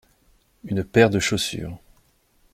[0.63, 1.77] Une paire de chaussures.